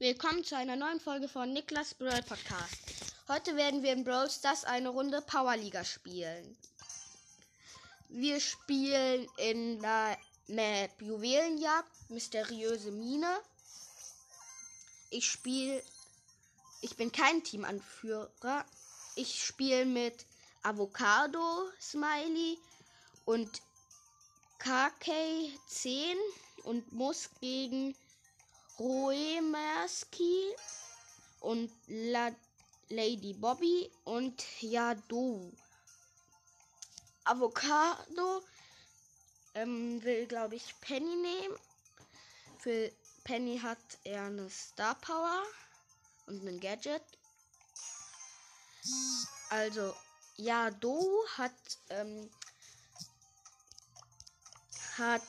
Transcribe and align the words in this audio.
Willkommen 0.00 0.44
zu 0.44 0.56
einer 0.56 0.76
neuen 0.76 1.00
Folge 1.00 1.26
von 1.26 1.52
Niklas 1.52 1.92
Brawl 1.92 2.22
Podcast. 2.22 2.76
Heute 3.26 3.56
werden 3.56 3.82
wir 3.82 3.92
in 3.92 4.04
Brawl 4.04 4.30
Stars 4.30 4.64
eine 4.64 4.90
Runde 4.90 5.20
Powerliga 5.22 5.84
spielen. 5.84 6.56
Wir 8.08 8.38
spielen 8.38 9.26
in 9.38 9.82
der 9.82 10.16
Map 10.46 11.02
Juwelenjagd, 11.02 12.10
mysteriöse 12.10 12.92
Mine. 12.92 13.40
Ich 15.10 15.28
spiele, 15.28 15.82
ich 16.80 16.94
bin 16.94 17.10
kein 17.10 17.42
Teamanführer. 17.42 18.64
Ich 19.16 19.42
spiele 19.42 19.84
mit 19.84 20.26
Avocado 20.62 21.72
Smiley 21.80 22.56
und 23.24 23.50
KK10 24.60 26.14
und 26.62 26.92
muss 26.92 27.30
gegen 27.40 27.96
Roemerski 28.78 30.54
und 31.40 31.70
La 31.88 32.30
Lady 32.88 33.34
Bobby 33.34 33.90
und 34.04 34.42
Yadu. 34.62 35.52
Avocado 37.24 38.42
ähm, 39.54 40.02
will, 40.02 40.26
glaube 40.26 40.56
ich, 40.56 40.74
Penny 40.80 41.16
nehmen. 41.16 41.56
Für 42.58 42.90
Penny 43.24 43.58
hat 43.58 43.78
er 44.04 44.24
eine 44.24 44.48
Star 44.48 44.94
Power 44.94 45.42
und 46.26 46.46
ein 46.46 46.60
Gadget. 46.60 47.02
Also, 49.50 49.94
Yadu 50.36 51.24
hat, 51.36 51.52
ähm, 51.90 52.30
hat 54.96 55.22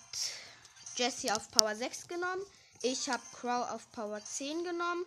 Jessie 0.95 1.31
auf 1.31 1.50
Power 1.52 1.76
6 1.76 2.08
genommen. 2.08 2.45
Ich 2.82 3.10
habe 3.10 3.22
Crow 3.34 3.70
auf 3.72 3.92
Power 3.92 4.24
10 4.24 4.64
genommen. 4.64 5.06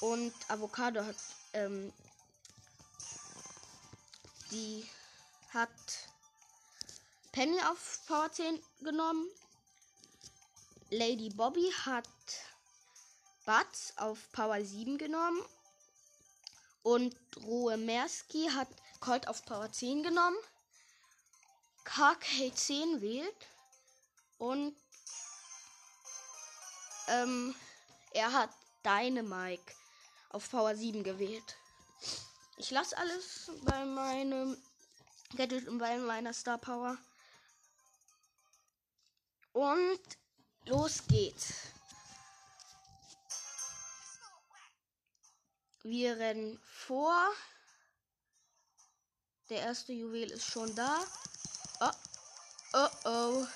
Und 0.00 0.32
Avocado 0.48 1.04
hat, 1.04 1.16
ähm, 1.52 1.92
die 4.50 4.88
hat 5.50 5.68
Penny 7.32 7.60
auf 7.62 8.00
Power 8.06 8.32
10 8.32 8.62
genommen. 8.80 9.28
Lady 10.90 11.28
Bobby 11.28 11.70
hat 11.84 12.08
Butz 13.44 13.92
auf 13.96 14.32
Power 14.32 14.64
7 14.64 14.96
genommen. 14.96 15.44
Und 16.82 17.14
Ruhe 17.44 17.76
Mersky 17.76 18.48
hat 18.48 18.68
Colt 19.00 19.28
auf 19.28 19.44
Power 19.44 19.70
10 19.70 20.02
genommen. 20.02 20.38
KK10 21.84 23.02
wählt. 23.02 23.46
Und 24.38 24.74
ähm, 27.08 27.54
er 28.12 28.32
hat 28.32 28.50
Dynamike 28.84 29.74
auf 30.30 30.50
Power 30.50 30.74
7 30.74 31.02
gewählt. 31.02 31.56
Ich 32.56 32.70
lasse 32.70 32.96
alles 32.96 33.50
bei 33.62 33.84
meinem 33.84 34.56
Gadget 35.36 35.68
und 35.68 35.78
bei 35.78 35.96
meiner 35.98 36.32
Star 36.32 36.58
Power. 36.58 36.96
Und 39.52 40.00
los 40.66 41.06
geht's. 41.06 41.54
Wir 45.82 46.16
rennen 46.18 46.60
vor. 46.64 47.32
Der 49.48 49.60
erste 49.60 49.92
Juwel 49.92 50.30
ist 50.30 50.44
schon 50.44 50.74
da. 50.74 51.00
Oh, 51.80 51.90
oh, 52.74 52.88
oh. 53.04 53.46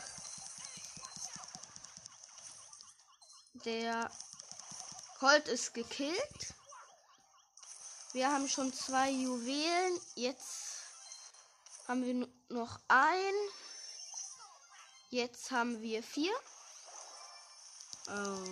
Der 3.65 4.11
Colt 5.21 5.47
ist 5.47 5.73
gekillt. 5.73 6.55
Wir 8.13 8.33
haben 8.33 8.49
schon 8.49 8.73
zwei 8.73 9.11
Juwelen. 9.11 10.01
Jetzt 10.17 10.81
haben 11.87 12.05
wir 12.05 12.29
noch 12.49 12.81
ein. 12.89 13.35
Jetzt 15.11 15.53
haben 15.53 15.81
wir 15.81 16.03
vier. 16.03 16.33
Oh. 18.09 18.45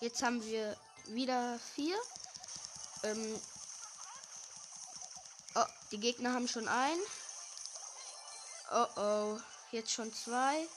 Jetzt 0.00 0.22
haben 0.22 0.44
wir 0.44 0.76
wieder 1.06 1.58
vier. 1.74 1.96
Ähm 3.04 3.40
oh, 5.54 5.64
die 5.92 5.98
Gegner 5.98 6.34
haben 6.34 6.46
schon 6.46 6.68
ein. 6.68 6.98
Oh 8.70 8.86
oh, 8.96 9.40
jetzt 9.72 9.92
schon 9.92 10.12
zwei. 10.12 10.68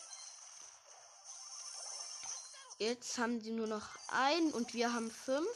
Jetzt 2.86 3.18
haben 3.18 3.42
die 3.42 3.52
nur 3.52 3.68
noch 3.68 3.88
ein 4.10 4.52
und 4.52 4.74
wir 4.74 4.92
haben 4.92 5.10
fünf. 5.10 5.48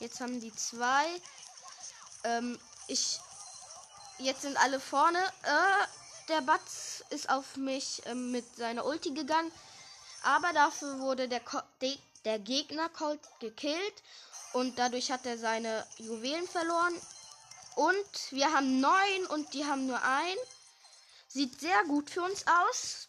Jetzt 0.00 0.20
haben 0.20 0.40
die 0.40 0.54
zwei. 0.54 1.04
Ähm, 2.24 2.58
ich. 2.88 3.20
Jetzt 4.18 4.40
sind 4.40 4.56
alle 4.56 4.80
vorne. 4.80 5.18
Äh, 5.18 5.86
der 6.30 6.40
Batz 6.40 7.04
ist 7.10 7.28
auf 7.28 7.56
mich 7.56 8.00
ähm, 8.06 8.30
mit 8.30 8.56
seiner 8.56 8.86
Ulti 8.86 9.10
gegangen. 9.10 9.52
Aber 10.22 10.50
dafür 10.54 10.98
wurde 10.98 11.28
der, 11.28 11.40
Ko 11.40 11.60
de 11.82 11.98
der 12.24 12.38
Gegner 12.38 12.88
Colt 12.88 13.20
gekillt. 13.40 14.02
Und 14.54 14.78
dadurch 14.78 15.12
hat 15.12 15.26
er 15.26 15.36
seine 15.36 15.86
Juwelen 15.98 16.48
verloren. 16.48 16.98
Und 17.74 18.12
wir 18.30 18.50
haben 18.50 18.80
neun 18.80 19.26
und 19.28 19.52
die 19.52 19.66
haben 19.66 19.86
nur 19.86 20.00
ein. 20.02 20.36
Sieht 21.28 21.60
sehr 21.60 21.84
gut 21.84 22.08
für 22.08 22.22
uns 22.22 22.46
aus. 22.46 23.08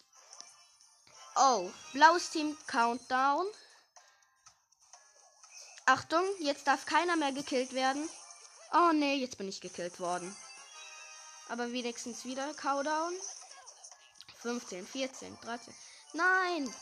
Oh, 1.37 1.69
blaues 1.91 2.29
Team 2.29 2.57
Countdown. 2.65 3.45
Achtung, 5.85 6.23
jetzt 6.39 6.65
darf 6.65 6.85
keiner 6.85 7.17
mehr 7.17 7.33
gekillt 7.33 7.73
werden. 7.73 8.07
Oh 8.73 8.91
nee, 8.93 9.15
jetzt 9.15 9.37
bin 9.37 9.49
ich 9.49 9.59
gekillt 9.59 9.99
worden. 9.99 10.33
Aber 11.49 11.71
wenigstens 11.73 12.23
wieder 12.23 12.53
Countdown. 12.53 13.13
15, 14.43 14.87
14, 14.87 15.37
13. 15.41 15.73
Nein! 16.13 16.73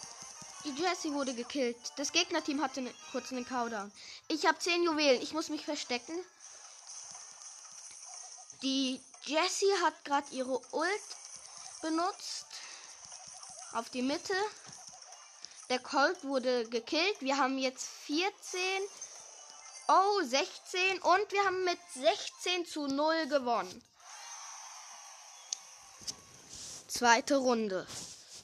Die 0.65 0.81
Jessie 0.81 1.13
wurde 1.13 1.33
gekillt. 1.33 1.77
Das 1.97 2.11
Gegnerteam 2.11 2.61
hatte 2.61 2.81
ne, 2.81 2.93
kurz 3.11 3.31
einen 3.31 3.45
Countdown. 3.45 3.91
Ich 4.27 4.45
habe 4.45 4.59
10 4.59 4.83
Juwelen. 4.83 5.21
Ich 5.21 5.33
muss 5.33 5.49
mich 5.49 5.65
verstecken. 5.65 6.13
Die 8.61 9.01
Jessie 9.23 9.73
hat 9.81 10.05
gerade 10.05 10.31
ihre 10.31 10.61
Ult 10.71 11.01
benutzt 11.81 12.45
auf 13.73 13.89
die 13.89 14.01
Mitte. 14.01 14.33
Der 15.69 15.79
Colt 15.79 16.23
wurde 16.23 16.67
gekillt. 16.69 17.21
Wir 17.21 17.37
haben 17.37 17.57
jetzt 17.57 17.87
14. 18.05 18.59
Oh, 19.87 20.21
16. 20.23 21.01
Und 21.01 21.31
wir 21.31 21.43
haben 21.43 21.63
mit 21.63 21.79
16 21.93 22.65
zu 22.65 22.87
0 22.87 23.27
gewonnen. 23.27 23.83
Zweite 26.87 27.37
Runde. 27.37 27.87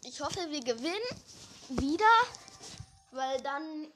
Ich 0.03 0.21
hoffe, 0.21 0.49
wir 0.49 0.61
gewinnen 0.61 1.23
wieder. 1.69 2.05
Weil 3.11 3.41
dann. 3.41 3.91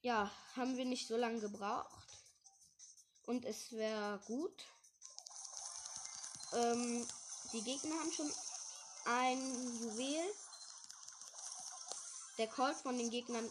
Ja, 0.00 0.30
haben 0.56 0.76
wir 0.76 0.84
nicht 0.84 1.06
so 1.06 1.16
lange 1.16 1.40
gebraucht. 1.40 1.88
Und 3.26 3.44
es 3.44 3.72
wäre 3.72 4.20
gut. 4.26 4.64
Ähm, 6.54 7.06
die 7.52 7.62
Gegner 7.62 7.98
haben 8.00 8.12
schon 8.12 8.32
ein 9.04 9.80
Juwel. 9.80 10.34
Der 12.38 12.48
Colt 12.48 12.76
von 12.76 12.96
den 12.98 13.10
Gegnern 13.10 13.50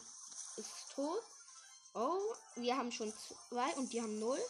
ist 0.57 0.69
tot. 0.95 1.23
Oh, 1.93 2.19
wir 2.55 2.77
haben 2.77 2.91
schon 2.91 3.13
zwei 3.49 3.73
und 3.75 3.91
die 3.91 4.01
haben 4.01 4.19
null. 4.19 4.41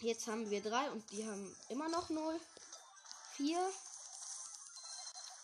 Jetzt 0.00 0.26
haben 0.28 0.48
wir 0.48 0.62
drei 0.62 0.90
und 0.90 1.10
die 1.10 1.26
haben 1.26 1.56
immer 1.68 1.88
noch 1.88 2.08
null. 2.10 2.40
Vier. 3.36 3.70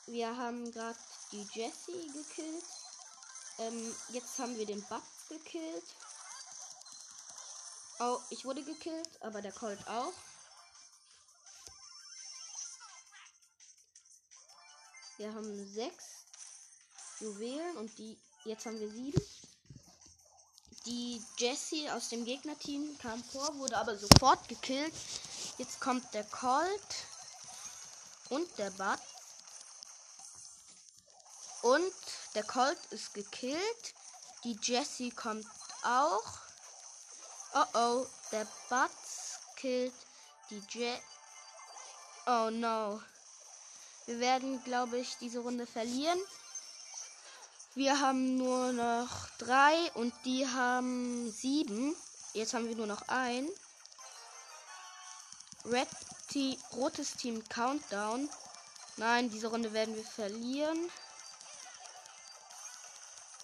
Wir 0.07 0.37
haben 0.37 0.71
gerade 0.71 0.99
die 1.33 1.47
Jessie 1.53 2.07
gekillt. 2.13 2.65
Ähm, 3.59 3.95
jetzt 4.11 4.39
haben 4.39 4.57
wir 4.57 4.67
den 4.67 4.83
Bug 4.85 5.03
gekillt. 5.29 5.85
Oh, 7.99 8.19
ich 8.31 8.45
wurde 8.45 8.63
gekillt, 8.63 9.09
aber 9.21 9.43
der 9.43 9.53
Colt 9.53 9.87
auch. 9.89 10.13
Wir 15.19 15.33
haben 15.33 15.73
sechs 15.73 16.05
Juwelen 17.21 17.77
und 17.79 17.97
die. 17.99 18.19
Jetzt 18.45 18.67
haben 18.67 18.79
wir 18.79 18.91
sieben. 18.91 19.21
Die 20.85 21.21
Jessie 21.39 21.91
aus 21.91 22.11
dem 22.11 22.25
Gegnerteam 22.25 22.97
kam 22.99 23.25
vor, 23.25 23.57
wurde 23.57 23.77
aber 23.77 23.97
sofort 23.97 24.47
gekillt. 24.49 24.93
Jetzt 25.59 25.81
kommt 25.81 26.15
der 26.15 26.25
Colt 26.25 27.07
und 28.29 28.47
der 28.59 28.71
Bud. 28.71 29.01
Und 31.63 31.95
der 32.35 32.45
Colt 32.45 32.79
ist 32.91 33.15
gekillt. 33.15 33.95
Die 34.45 34.57
Jessie 34.63 35.11
kommt 35.11 35.47
auch. 35.83 36.39
Oh 37.55 37.65
oh, 37.75 38.07
der 38.31 38.47
Butz 38.69 39.41
killt 39.57 39.95
die 40.51 40.63
Jessie. 40.69 41.03
Oh 42.27 42.51
no. 42.51 43.01
Wir 44.07 44.21
werden, 44.21 44.63
glaube 44.63 44.99
ich, 44.99 45.17
diese 45.19 45.41
Runde 45.41 45.67
verlieren. 45.67 46.19
Wir 47.75 48.01
haben 48.01 48.37
nur 48.37 48.73
noch 48.73 49.29
drei 49.39 49.91
und 49.95 50.15
die 50.25 50.47
haben 50.47 51.31
sieben. 51.31 51.95
Jetzt 52.33 52.55
haben 52.55 52.69
wir 52.69 52.77
nur 52.77 52.87
noch 52.87 53.03
ein. 53.09 53.49
Red 55.65 55.89
Team, 56.29 56.57
rotes 56.73 57.17
Team 57.17 57.47
Countdown. 57.49 58.31
Nein, 58.97 59.29
diese 59.29 59.49
Runde 59.49 59.73
werden 59.73 59.95
wir 59.97 60.05
verlieren. 60.05 60.91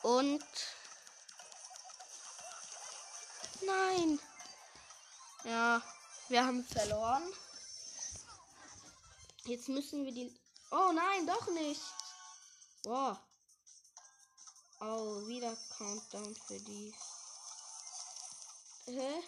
Und 0.03 0.45
nein. 3.67 4.21
Ja, 5.45 5.83
wir 6.29 6.47
haben 6.47 6.65
verloren. 6.65 7.23
Jetzt 9.45 9.69
müssen 9.69 10.05
wir 10.05 10.13
die. 10.13 10.42
Oh 10.75 10.91
nein, 10.91 11.27
doch 11.27 11.47
nicht. 11.49 11.83
Boah. 12.83 13.21
Oh, 14.81 15.27
wieder 15.27 15.55
Countdown 15.77 16.35
für 16.35 16.59
die. 16.61 16.95
Hä? 18.87 19.23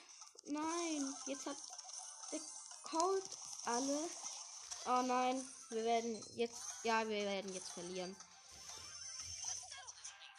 Nein, 0.47 1.15
jetzt 1.27 1.45
hat 1.45 1.57
der 2.33 2.41
Cold 2.83 3.25
alle. 3.67 4.09
Oh 4.87 5.03
nein, 5.03 5.47
wir 5.69 5.85
werden 5.85 6.25
jetzt. 6.37 6.63
Ja, 6.83 7.07
wir 7.07 7.27
werden 7.27 7.53
jetzt 7.53 7.73
verlieren. 7.73 8.17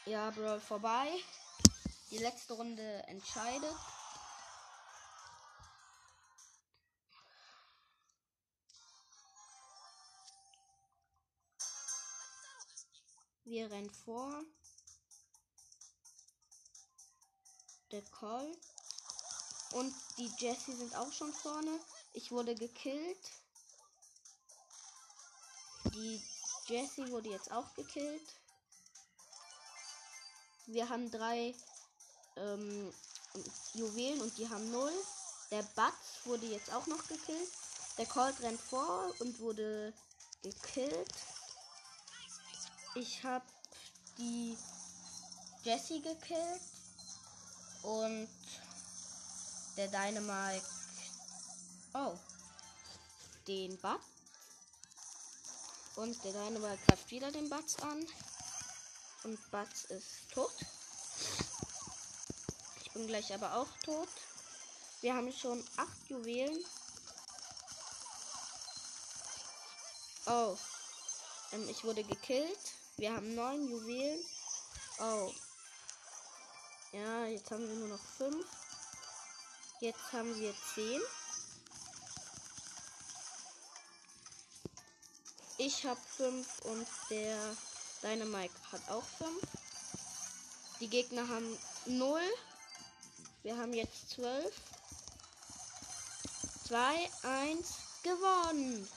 Ja, 0.07 0.31
Bro, 0.31 0.59
vorbei. 0.59 1.11
Die 2.09 2.17
letzte 2.17 2.53
Runde 2.53 3.03
entscheidet. 3.07 3.75
Wir 13.45 13.71
rennen 13.71 13.89
vor. 13.89 14.43
der 17.95 18.01
Colt 18.11 18.59
und 19.71 19.93
die 20.17 20.29
Jessie 20.37 20.75
sind 20.75 20.95
auch 20.97 21.11
schon 21.13 21.33
vorne. 21.33 21.79
Ich 22.13 22.29
wurde 22.31 22.53
gekillt. 22.53 23.31
Die 25.93 26.21
Jessie 26.65 27.09
wurde 27.09 27.29
jetzt 27.29 27.51
auch 27.51 27.73
gekillt. 27.73 28.27
Wir 30.65 30.89
haben 30.89 31.09
drei 31.09 31.55
ähm, 32.35 32.93
Juwelen 33.73 34.21
und 34.21 34.37
die 34.37 34.49
haben 34.49 34.69
null. 34.71 34.93
Der 35.51 35.63
Batz 35.75 36.19
wurde 36.25 36.47
jetzt 36.47 36.73
auch 36.73 36.87
noch 36.87 37.07
gekillt. 37.07 37.51
Der 37.97 38.07
Colt 38.07 38.41
rennt 38.41 38.59
vor 38.59 39.13
und 39.19 39.39
wurde 39.39 39.93
gekillt. 40.41 41.13
Ich 42.97 43.21
habe 43.25 43.43
die 44.17 44.57
Jessie 45.63 46.01
gekillt. 46.01 46.61
Und 47.83 48.29
der 49.75 49.87
Dynamite. 49.89 50.65
Oh. 51.93 52.17
Den 53.47 53.77
Butt. 53.79 53.99
Und 55.97 56.23
der 56.23 56.31
Dynamite 56.31 56.79
greift 56.87 57.11
wieder 57.11 57.31
den 57.31 57.49
Butts 57.49 57.77
an. 57.81 58.07
Und 59.23 59.51
Butts 59.51 59.85
ist 59.85 60.31
tot. 60.33 60.53
Ich 62.81 62.91
bin 62.93 63.07
gleich 63.07 63.33
aber 63.33 63.57
auch 63.57 63.67
tot. 63.83 64.07
Wir 65.01 65.13
haben 65.15 65.31
schon 65.33 65.61
acht 65.75 66.09
Juwelen. 66.09 66.63
Oh. 70.27 70.57
Ähm, 71.51 71.67
ich 71.69 71.83
wurde 71.83 72.03
gekillt. 72.03 72.59
Wir 72.97 73.13
haben 73.13 73.35
neun 73.35 73.67
Juwelen. 73.67 74.23
Oh. 74.99 75.33
Ja, 76.93 77.25
jetzt 77.25 77.51
haben 77.51 77.67
wir 77.67 77.75
nur 77.75 77.89
noch 77.89 78.05
fünf. 78.17 78.45
Jetzt 79.81 80.13
haben 80.13 80.33
wir 80.39 80.53
zehn. 80.73 81.01
Ich 85.57 85.85
habe 85.85 85.99
fünf 86.15 86.59
und 86.61 86.87
der 87.09 87.37
Dynamite 88.01 88.53
hat 88.71 88.89
auch 88.89 89.03
fünf. 89.17 89.41
Die 90.79 90.87
Gegner 90.87 91.27
haben 91.27 91.57
null. 91.85 92.33
Wir 93.43 93.57
haben 93.57 93.73
jetzt 93.73 94.11
zwölf. 94.11 94.55
Zwei, 96.65 97.09
eins, 97.23 97.73
gewonnen. 98.03 98.87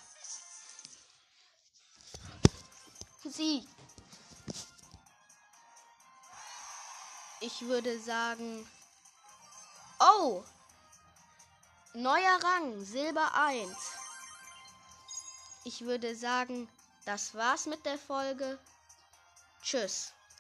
Sieg. 3.24 3.66
Ich 7.40 7.62
würde 7.62 7.99
sagen. 8.00 8.69
Oh! 10.00 10.43
Neuer 11.94 12.38
Rang, 12.43 12.85
Silber 12.85 13.32
1. 13.35 13.70
Ich 15.64 15.82
würde 15.82 16.14
sagen, 16.14 16.69
das 17.05 17.35
war's 17.35 17.67
mit 17.67 17.85
der 17.87 17.99
Folge. 17.99 18.58
Tschüss. 19.62 20.12